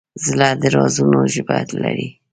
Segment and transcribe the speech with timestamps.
[0.25, 2.07] زړه د رازونو ژبه لري.